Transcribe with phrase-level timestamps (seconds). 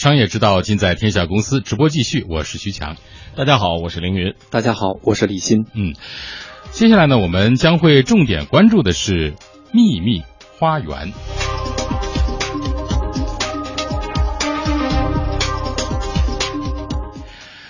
[0.00, 2.96] 商业之道尽在天下公司，直播继续，我是徐强。
[3.36, 4.34] 大家好，我是凌云。
[4.50, 5.66] 大家好，我是李欣。
[5.74, 5.94] 嗯，
[6.70, 9.34] 接下来呢，我们将会重点关注的是
[9.74, 10.22] 秘密
[10.58, 11.12] 花园。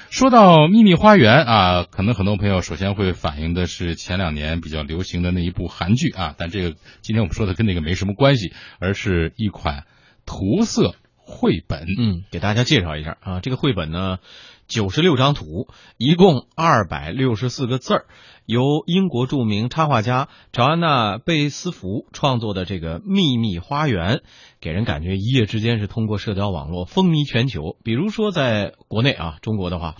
[0.09, 9.83] 说到秘密花园啊，可能很多朋友首先会反映的是前两年比较流行的那一部韩剧啊，但这个今天我们说的跟那个没什么关系，而是一款
[10.27, 10.95] 涂色
[11.31, 11.87] 绘本。
[11.97, 14.19] 嗯，给大家介绍一下啊，这个绘本呢，
[14.67, 18.07] 九十六张图，一共二百六十四个字儿。
[18.47, 24.17] 由英国著名插画家乔安娜·贝斯福创作的这个《秘密花园》，
[24.61, 27.77] 给人感觉一夜之间是通过社交网络风靡全球。
[27.85, 29.95] 比如说，在国内啊，中国的话，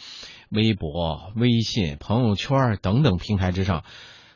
[0.51, 3.85] 微博、微信、朋友圈等等平台之上，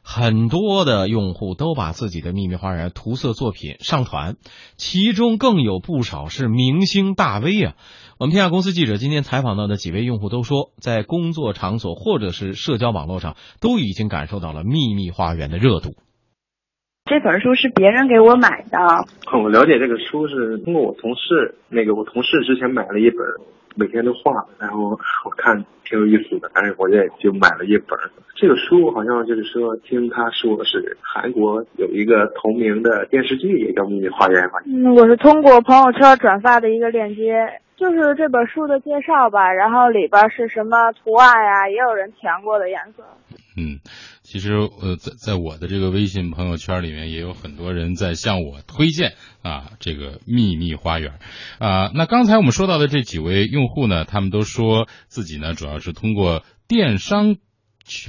[0.06, 4.36] 很多的用户都把自己的秘密花园涂色作品上传，
[4.76, 7.74] 其中更有不少是明星大 V 啊。
[8.20, 15.96] 我们天下公司记者今天采访到的几位用户都说，在工作场所或者是社交网络上，都已经感受到了《秘密花园》的热度。
[17.07, 18.79] 这本书是别人给我买的。
[19.32, 23.18] 我了解这个书是通过我同事，那个我同事之前买了一本，
[23.74, 27.98] 每天都画，然后我看挺有意思的，但是我也就买了一本。
[28.35, 34.43] 这个书好像就是说，听他说是韩国有一个同名的电视剧，也叫《秘密花园》。
[34.66, 37.60] 嗯，我是通过朋友圈转发的一个链接。
[37.76, 41.68] 就是这本书的介绍吧，然后里边是什么图案呀？
[41.68, 43.02] 也有人填过的颜色。
[43.57, 43.80] 嗯，
[44.23, 51.15] 其实呃，在在我的这个微信朋友圈里面，也有很多人在向我推荐啊这个秘密花园
[51.59, 51.91] 啊。
[51.93, 57.35] 那刚才我们说到的这几位用户呢，他们都说自己呢主要是通过电商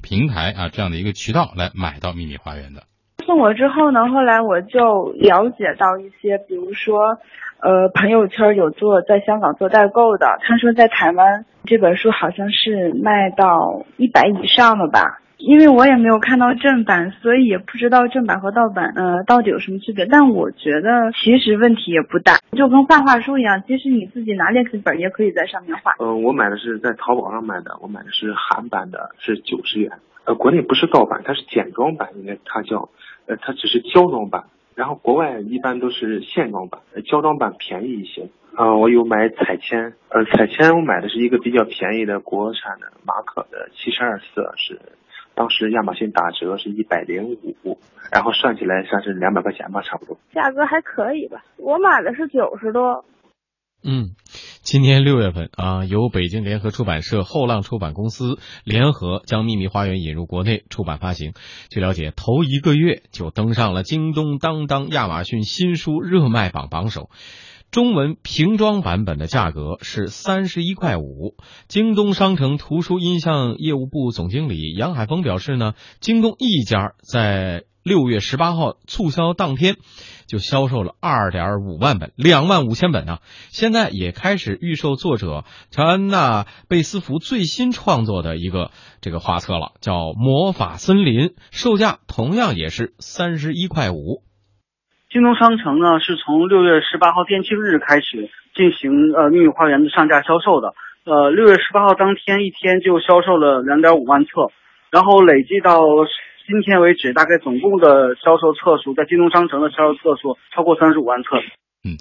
[0.03, 2.83] 平台啊这样的一个渠道来买到秘密花园的。
[3.25, 7.17] 送我之后呢，后来我就了解到一些，比如说。
[7.57, 15.21] 呃，朋友圈有做在香港做代购的，他说在台湾这本书好像是卖到一百以上的吧？
[15.37, 20.05] 因为我也没有看到正版，所以也不知道正版和盗版呃到底有什么区别。
[20.05, 25.93] 但我觉得其实问题也不大，就跟画画书一样，其实你自己拿练习本也可以在上面画。
[25.99, 29.91] 嗯，我买的是在淘宝上买的，我买的是韩版的，是九十元。
[30.25, 32.89] 呃，国内不是盗版，它是简装版，应该它叫，
[33.27, 34.45] 呃，它只是胶装版。
[34.73, 38.27] 然后国外一般都是线装版，胶装版便宜一些。
[38.55, 44.79] 啊，我有买彩铅，呃，彩铅我买的是一个比较便宜的国产的马可的七十二色，是
[45.35, 47.77] 当时亚马逊打折是一百零五，
[48.11, 50.17] 然后算起来算是两百块钱吧，差不多。
[50.33, 51.43] 价格还可以吧？
[51.57, 53.05] 我买的是九十多。
[53.83, 54.15] 嗯。
[54.61, 61.33] 今年六月份啊，由北京联合出版社、后浪出版公司联合将《秘密花园》引入国内出版发行。
[61.69, 67.11] 据了解，头一个月就登上了京东、当当、亚马逊新书热卖榜榜首。
[67.75, 71.35] 中文平装版本的价格是三十一块五。
[71.67, 79.75] 京东商城图书音像业务部总经理杨海峰表示呢，京东一家在六月十八号促销当天。
[80.25, 83.17] 就销售了二点五万本，两万五千本呢。
[83.49, 88.71] 现在也开始预售作者乔安娜·贝斯福最新创作的一个
[89.01, 91.13] 这个画册了，叫《魔法森林》，
[91.51, 94.23] 售价同样也是三十一块五。
[95.15, 104.51] 京东商城呢是从六月十八号店庆日开始进行呃《秘密花园》的上架销售的，呃，六月十八号当天一天就销售了两点五万册，
[104.91, 105.79] 然后累计到。
[106.45, 111.29] 今天为止，大概总共的销售册数，在京东商城的销售册数超过三十五万册。
[111.87, 111.95] 嗯，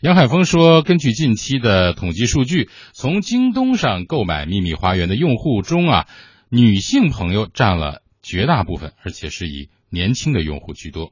[0.00, 6.06] 杨海峰说，根据近期的统计数据，从京东上购买《秘密花园》的用户中啊，
[6.48, 11.10] 女性朋友占了绝大部分，而且是以年轻的用户居多。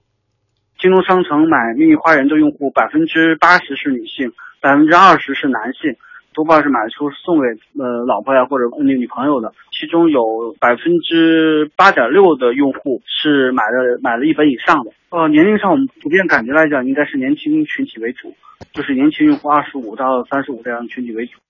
[0.78, 4.31] 京东商城买《秘密花园》的用户，百分之八十是女性，
[4.61, 5.97] 百分之二十是男性。
[6.33, 7.49] 多半是买书送给
[7.83, 14.93] 呃老婆呀或者那女朋友的，其中有百分之八点六的用户是买了买了一本以上的。
[15.11, 18.33] 呃，年龄上我们普遍感觉来讲，应该是年轻群体为主，
[18.72, 21.41] 就是年轻用户二十五到三十五这样的群体为主。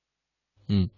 [0.69, 0.91] 嗯，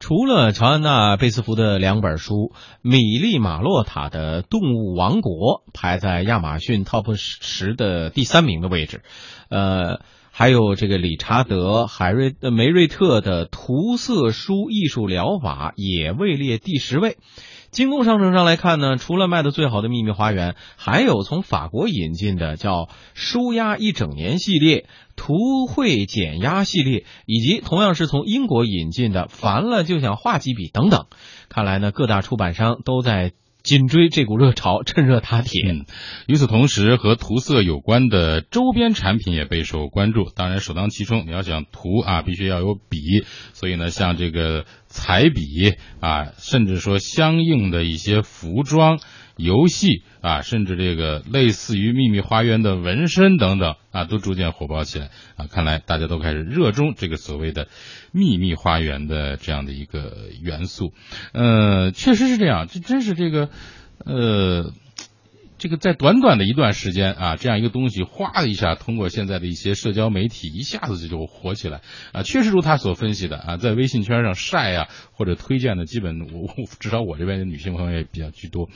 [0.00, 2.34] 除了乔安娜·贝斯福的两本书，
[2.82, 9.02] 《米利马洛塔的动物王国》排在亚马逊 Top 十的第三名的位置，
[9.48, 10.00] 呃。
[10.38, 17.16] 还有这个理查德·海瑞呃梅瑞特的涂色书艺术疗法也位列第十位。
[17.72, 24.86] 京东商城上来看呢，除了卖的最好的《秘密花园》，还有从法国引进的叫《舒压一整年》系列、
[25.16, 31.06] 图绘减压系列，以及同样是从英国引进的《烦了就想画几笔》等等。
[31.48, 33.32] 看来呢，各大出版商都在。
[33.68, 35.60] 紧追这股热潮， 趁热打铁。
[36.26, 40.30] 与此同时，和涂色有关的周边产品也备受关注。
[40.34, 42.98] 当然，首当其冲，你要想涂啊，必须要有笔。
[43.52, 49.00] 所以呢，像这个彩笔啊，甚至说相应的一些服装。
[49.38, 55.46] 游戏啊，甚至这个类似于秘密花园的纹身等等啊，都逐渐火爆起来啊！
[55.50, 57.68] 看来大家都开始热衷这个所谓的
[58.12, 60.92] 秘密花园的这样的一个元素。
[61.32, 63.48] 呃，确实是这样，这真是这个
[64.04, 64.72] 呃。
[65.58, 71.80] 这个在短短的一段时间啊，这样一个东西，哗的一下，通过现在的一些社交媒体，一下子就就火起来
[72.12, 72.22] 啊！
[72.22, 78.68] 确实如他所分析的啊，在微信圈上晒啊或者推荐的，基本我至少我这边的女性朋友也比较居多。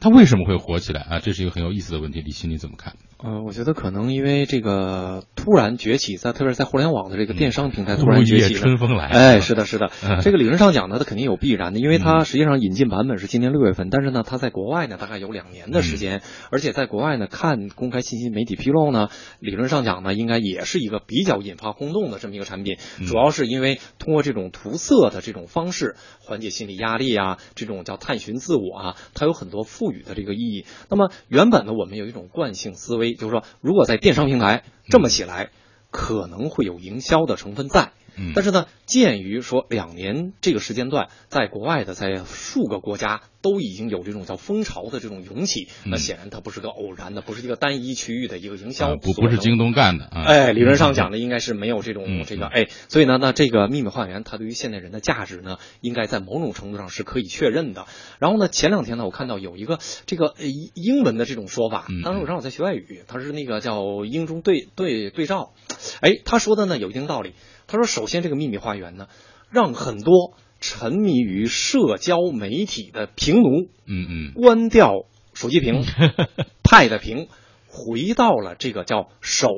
[0.00, 1.18] 他为什么会火起来啊？
[1.20, 2.96] 这是一个很有意思的问题，李欣你怎么看？
[3.18, 9.90] 呃，我觉得可能因为这个突然崛起，在特别是在互联网的这个电商平台突然崛起，春风来，哎，是的，是的，
[10.20, 16.20] 这个理论上讲呢，它肯定有必然的，因为它实际上引进版本是今年六月份，但是呢，它在国外呢大概有两年的时间，
[16.50, 19.08] 而且在国外呢看公开信息媒体披露呢，
[19.40, 22.76] 理论上讲呢，应该也是一个比较引发轰动的这么一个产品，
[23.08, 30.66] 主要是因为通过这种涂色的这种方式缓解心理压力啊，这种叫探寻自我啊，它有很多赋予的这个意义。
[30.90, 33.05] 那么原本呢，我们有一种惯性思维。
[33.14, 35.50] 就是说，如果在电商平台这么起来，
[35.90, 37.92] 可能会有营销的成分在。
[38.34, 50.06] 但是呢，鉴于说两年这个时间段，在国外的在数个国家都已经有这种叫风潮的这种涌起，那显然它不是个偶然的，不是一个单一区域的一个营销，不不是京东干的。
[50.06, 57.86] 哎，理论上讲呢，应该是没有这种这个哎，所以呢，那这个秘密花园它对于现代人的价值呢，应该在某种程度上是可以确认的。
[58.18, 60.34] 然后呢，前两天呢，我看到有一个这个
[60.74, 65.52] 英文的这种说法，当时我正好在学外语，他是那个叫英中对对对照，
[66.00, 67.34] 哎，他说的呢有一定道理。
[67.66, 69.08] 他说：“首先，这个秘密花园呢，
[69.50, 75.82] 让很多沉迷于社交媒体的平奴，嗯嗯，关掉手机屏、
[76.62, 77.28] Pad 屏，
[77.66, 79.48] 回到了这个叫手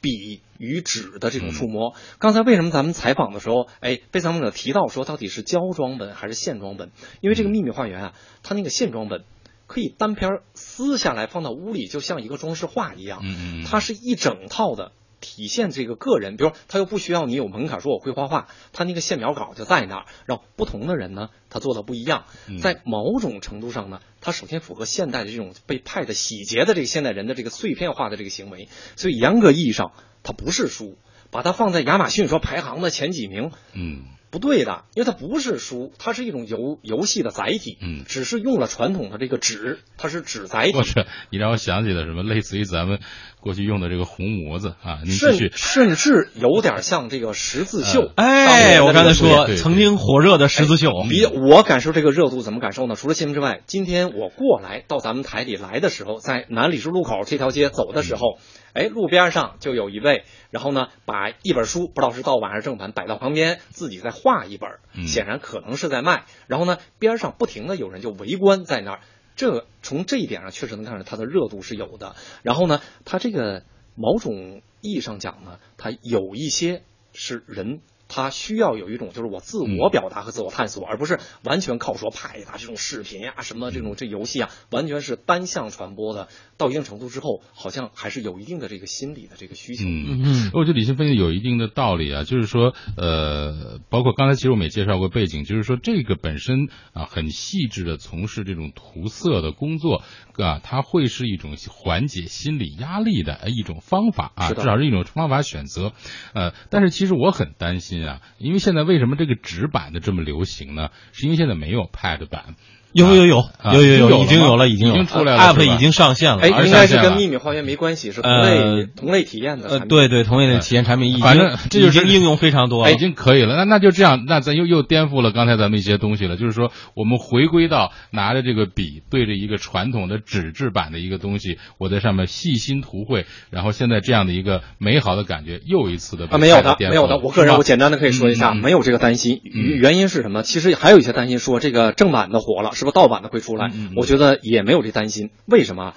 [0.00, 1.94] 笔与纸的这种触摸。
[2.18, 6.90] 刚才为什么咱们采访的时候，哎，被采访者提到说，到底是胶装本还是线装本？
[7.20, 9.24] 因为这个秘密花园啊，它那个线装本
[9.66, 13.22] 可以单片撕下来放到屋里，就像一个装饰画一样，
[13.66, 20.06] 它是一整套的。”体现这个个人，比如他又不需要你有门槛，说我会画画，他那个线描稿就在那儿。
[20.26, 22.24] 然后不同的人呢，他做的不一样，
[22.60, 29.92] 在某种程度上呢，他首先符合现代的这种被派的洗劫的这个现代人的这个碎片化的这个行为，所以严格意义上，
[30.22, 30.96] 它不是书，
[31.30, 34.04] 把它放在亚马逊说排行的前几名，嗯。
[34.30, 40.72] 不对的，因为它不是书，它是一种游游戏的载体，嗯，只是用了传统的这个纸，它是纸载体。
[40.72, 43.00] 或者你让我想起了什么，类似于咱们
[43.40, 48.12] 过去用的这个红模子啊，甚甚至有点像这个十字绣。
[48.16, 52.94] 哎，我刚才说曾经火热的十字绣，比我感受这个热度怎么感受呢？
[52.96, 58.38] 除了新闻之外，今天我过来到咱们台里来的时候，在南礼士路口这条街走的时候。
[58.72, 66.24] 哎，路边上就有一位，然后呢，把一本书，不知道是盗版还是正版，摆到旁边，自己在画一本，显然可能是在卖。
[66.46, 69.00] 然后呢，边上不停的有人就围观在那儿，
[69.36, 72.16] 这从这一点上确实能看出它的热度是有的。
[72.42, 76.82] 然后呢，它这个某种意义上讲呢，它有一些
[77.12, 77.80] 是人。
[78.08, 86.28] 他需要有一种就是我自我表达和自我探索，而不是完全靠说拍啊这种视频呀什么这种这游戏啊，完全是单向传播的。
[86.56, 89.84] 到一定程度之后，好像还是有一定的这个心理的这个需求。
[89.84, 100.02] 嗯嗯，我觉得李欣分析有一定的道理啊，就是说呃，包括刚才其实我们也介绍过背景，就是说这个本身啊很细致的从事这种涂色的工作
[100.36, 105.92] 啊，它会是一种缓解心理压力的一种方法啊，至少是一种方法选择。
[106.34, 107.97] 呃，但是其实我很担心。
[108.38, 110.90] 因为现在为什么这个纸板的这么流行呢？
[111.12, 112.56] 是因为现在没有 Pad 版，
[112.92, 116.42] 有有有有有有已经有了，已经经出来了，App 已经上线了。
[116.42, 119.68] 哎，应该是跟秘密花园没关系，是同类同类体验的。
[119.68, 123.56] 呃，对对，同类的体验产品，反正这就是应用非常多，已经可以了。
[123.56, 126.36] 那那就这样，那咱又又颠覆了刚才咱们一些东西了。
[126.36, 137.18] 就是说，我们回归到拿着这个笔对着一个传统的纸质版的一个东西，我在上面细心涂绘，然后现在这样的一个美好的感觉又一次的啊，没有的，没有的。
[137.18, 139.40] 我个人我简单的可以说一下，没有这个担心。
[139.52, 140.42] 原因是什么？
[140.42, 143.56] 其实还有一些担心，说这个正版的火了，是不是盗版的会出？
[143.56, 145.30] 来，我觉得也没有这担心。
[145.46, 145.94] 为什么？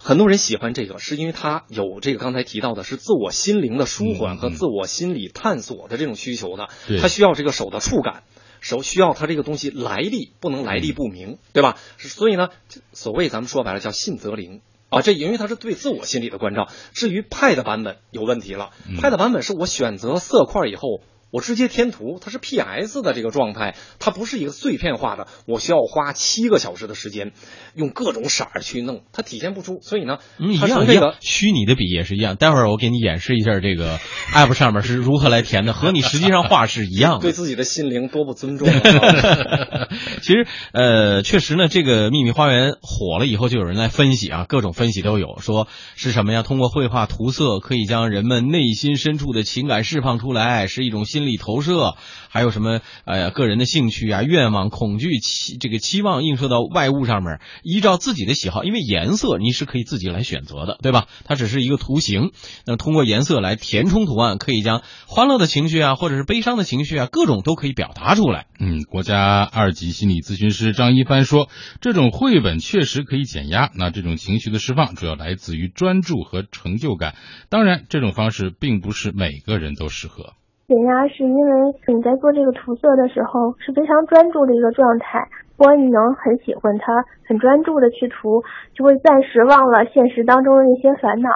[0.00, 6.68] 很多人喜欢这个，是因为他有这个刚才提到的是自我心灵的舒缓和自我心理探索的这种需求的。
[7.00, 8.24] 他需要这个手的触感，
[8.60, 11.76] 手需要他这个东西来历不能来历不明，对吧？
[11.98, 12.48] 所以呢，
[12.92, 15.02] 所谓咱们说白了叫信则灵啊。
[15.02, 16.66] 这因为它是对自我心理的关照。
[16.92, 21.02] 至于派的版本有问题了派的版本是我选择色块以后。
[21.30, 25.26] 我直接添图，它是 PS 的这个状态，它不是一个碎片化的。
[25.46, 27.32] 我需要花七个小时的时间，
[27.74, 29.78] 用各种色儿去弄，它体现不出。
[29.82, 32.36] 所以呢，嗯，一样一样从这个，虚拟的笔也是一样。
[32.36, 33.98] 待会儿我给你演示一下这个
[34.32, 37.32] app 上面是如何来填的，和你实际上画是一样的对。
[37.32, 39.88] 自己的心灵多不尊重啊！
[40.22, 46.42] 其实，呃，确实呢，这个秘密花园火了以后，就有人来分析啊，各种分析都有，说是什么呀？
[46.42, 51.94] 通过绘画涂色，可以将人们内心深处的情感释放出来，是一种心理投射。
[52.28, 61.06] 还有什么，呃，个人的兴趣啊、愿望、恐惧、期这个期望映射到外物上面，依照自己的喜好，因为颜色你是可以自己来选择的，对吧？
[61.24, 62.32] 它只是一个图形，
[62.66, 68.48] 那通过颜色来填充图案，可以将欢乐的情绪啊，或者是悲伤的情绪啊，各种都可以表达出来。
[68.60, 71.48] 嗯，国家二级心理咨询师张一帆说，
[71.80, 73.70] 这种绘本确实可以减压。
[73.74, 77.16] 那这种情绪的释放主要来自于专注和成就感。
[77.48, 80.34] 当然，这种方式并不是每个人都适合。
[80.66, 85.28] 减压是因为你在做这个涂色的时候是非常专注的一个状态。
[85.56, 88.42] 如果你能很喜欢它，很专注的去涂，
[88.74, 91.30] 就会暂时忘了现实当中的那些烦恼。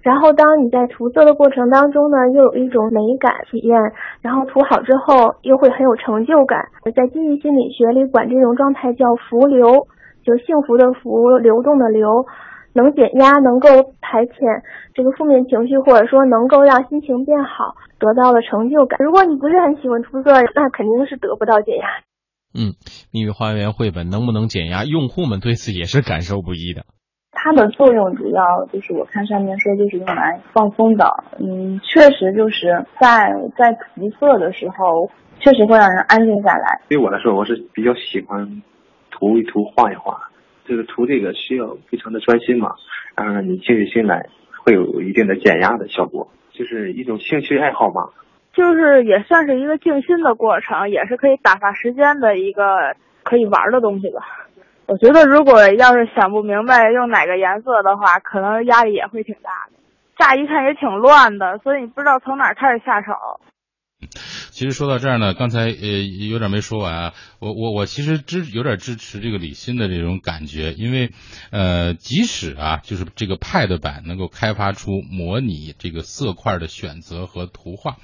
[0.00, 3.78] 然后，当你在涂色的过程当中呢，又有一种美感体验，
[4.22, 6.58] 然后涂好之后又会很有成就感。
[6.96, 9.86] 在积极心理学里，管这种状态叫“浮流”，
[10.24, 12.24] 就幸福的福，流动的流。
[12.74, 13.68] 能减压，能够
[14.00, 14.62] 排遣
[14.94, 18.98] 这个负面情绪，或者说能够让心情变好，得到了成就感。
[19.02, 21.86] 如果你不是很喜欢涂色，那肯定是得不到减压。
[22.54, 22.76] 嗯，
[23.12, 24.84] 秘密花园绘本能不能减压？
[24.84, 26.84] 用户们对此也是感受不一的。
[27.32, 35.10] 它的作用主要就是我看上面说就是用来放松的，嗯，确实就是在在涂色的时候，
[35.40, 36.82] 确实会让人安静下来。
[36.88, 38.62] 对我来说，我是比较喜欢
[39.10, 40.28] 涂一涂、画一画。
[40.64, 42.74] 这个涂这个需要非常的专心嘛，
[43.16, 44.28] 然后让你静下心来，
[44.64, 48.10] 会有一定的减压的效果，就是一种兴趣爱好嘛。
[48.52, 54.20] 就是也算是一个静心的过程，也是可以打发时间的一个可以玩的东西吧。
[54.86, 59.78] 我觉得如果要是想不明白用哪个颜色的话，可能压力也会挺大的。
[60.18, 63.12] 乍一看也挺乱的，所以你不知道从哪开始下手。
[64.62, 67.14] 其实说到这儿呢，刚才呃有点没说完啊。
[67.40, 71.10] 我我我其实支有点支持这个李欣的这种感觉，因为
[71.50, 77.96] 呃，即使啊，就是这个 Pad 版能够开发出模拟这个色块的选择和图画，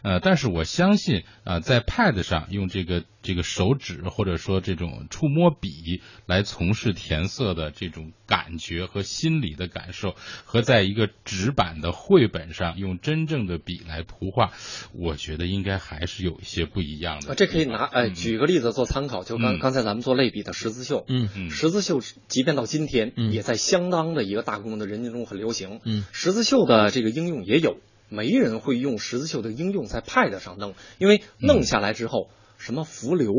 [0.00, 10.14] 呃，但是我相信啊，在 Pad 上用这个这个手指或者说这种触摸笔来从事填色的这种感觉和心理的感受，
[10.46, 14.52] 和在一个纸版的绘本上用真正的笔来图画，
[14.94, 17.32] 我觉得应该还是有一些不一样的。
[17.32, 25.80] 啊，这可以拿呃嗯举个例子做参考，就刚嗯刚才咱们做类比的十字绣，嗯嗯十字绣即便到今天，嗯也在相当的一个大规模的人群中很流行。
[25.84, 27.76] 嗯十字绣的这个应用也有，
[28.08, 33.32] 没人会用十字绣的应用在 Pad 上弄，因为弄下来之后，什么浮流。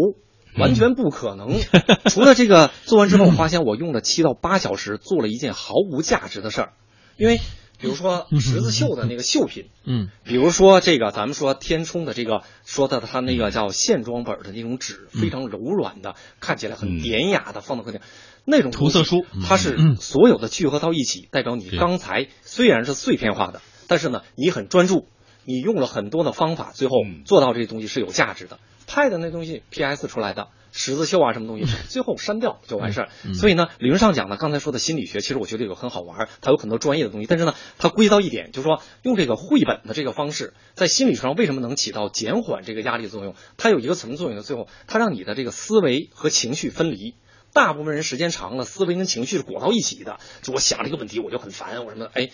[0.58, 1.60] 完全不可能。
[2.10, 6.74] 除了这个做完之后，我发现我用了七到八小时，做了一件毫无价值的事儿。
[7.16, 7.40] 因为
[7.80, 10.10] 比如说十字绣的那个绣品，嗯。
[10.24, 18.02] 比如说这个，咱们说天冲的这个，说的它那个叫线装本的那种纸，非常柔软的，看起来很嗯典雅的，放到客厅，
[18.46, 19.26] 那种涂色书。
[19.46, 19.96] 它是嗯。
[19.96, 25.08] 所有的聚合到一起，代表你刚才虽然是碎片化的，但是呢，你很专注，
[25.46, 27.24] 你用了很多的方法，最后嗯。
[27.26, 28.60] 做到这东西是有价值的。
[28.88, 33.10] 拍的那东西 PS 出来的十字绣啊什么东西，最后删掉就完事儿。
[33.26, 43.36] 嗯所以呢，理论上讲呢，刚才说的心理学，其实我觉得有很好玩儿，它有很多专业的东西，但是呢，它归到一点，就是说用这个绘本的这个方式，在心理学上为什么能起到减缓这个压力的作用？
[43.58, 44.44] 它有一个什么作用呢？
[44.44, 47.16] 最后，它让你的这个思维和情绪分离。
[47.54, 50.20] 大部分人时间长了，思维跟情绪是裹到一起的。
[50.44, 52.30] 就我想这个问题，我就很烦，我什么哎。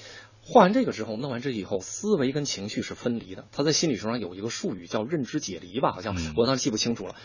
[0.46, 3.46] 画完这个之后，弄完这以后，思维跟情绪是分离的。
[3.52, 7.16] 他在心理学上有一个术语叫认知解离吧，好像嗯我当时记不清楚了。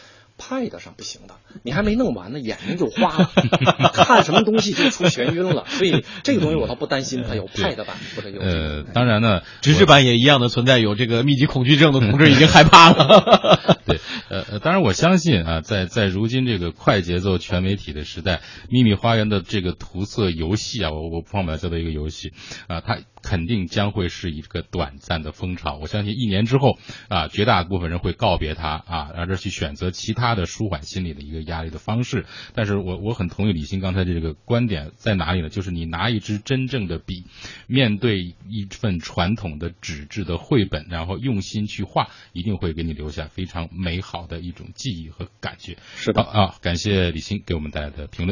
[0.40, 1.34] Pad 上不行的，
[1.64, 3.28] 你还没弄完呢，眼睛就花了，
[3.92, 5.64] 看什么东西就出眩晕了。
[5.66, 13.78] 所以这个东西我倒不担心它有 Pad 版或者有呃，当然呢，纸质版也一样的存在有这个密集恐惧症的同志已经害怕了。
[13.84, 13.98] 对，
[14.28, 22.32] 呃呃，当然我相信啊，在在如今这个快节奏全媒体的时代，秘密花园的这个涂色游戏啊，我我不放把它叫做一个游戏
[22.68, 25.78] 啊，它肯定将会是一个短暂的风潮。
[25.78, 32.26] 我相信一年之后啊，绝大部分人会告别它啊，而去选择其他的舒缓心理的一个压力的方式。
[32.54, 35.48] 但是我我很同意李欣刚才这个观点在哪里呢？
[35.48, 37.24] 就是你拿一支真正的笔，
[37.66, 45.76] 面对一份传统的纸质的绘本，然后用心去画，一定会给你留下非常美好的一种记忆和感觉。
[45.96, 48.26] 是的好啊，感谢李欣给我们带来的评论。